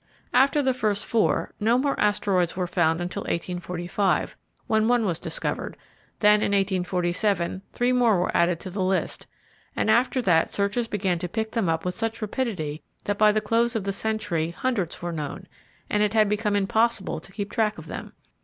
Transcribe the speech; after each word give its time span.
After 0.33 0.63
the 0.63 0.73
first 0.73 1.05
four, 1.05 1.53
no 1.59 1.77
more 1.77 1.95
asteroids 1.99 2.55
were 2.57 2.65
found 2.65 3.01
until 3.01 3.21
1845, 3.21 4.35
when 4.65 4.87
one 4.87 5.05
was 5.05 5.19
discovered; 5.19 5.77
then, 6.21 6.37
in 6.41 6.53
1847, 6.53 7.61
three 7.71 7.91
more 7.93 8.19
were 8.19 8.35
added 8.35 8.59
to 8.61 8.71
the 8.71 8.81
list; 8.81 9.27
and 9.75 9.91
after 9.91 10.19
that 10.23 10.49
searchers 10.49 10.87
began 10.87 11.19
to 11.19 11.29
pick 11.29 11.51
them 11.51 11.69
up 11.69 11.85
with 11.85 11.93
such 11.93 12.19
rapidity 12.19 12.81
that 13.03 13.19
by 13.19 13.31
the 13.31 13.41
close 13.41 13.75
of 13.75 13.83
the 13.83 13.93
century 13.93 14.49
hundreds 14.49 15.03
were 15.03 15.11
known, 15.13 15.45
and 15.87 16.01
it 16.01 16.13
had 16.15 16.27
become 16.27 16.55
almost 16.55 16.63
impossible 16.63 17.19
to 17.19 17.31
keep 17.31 17.51
track 17.51 17.77
of 17.77 17.85
them. 17.85 18.13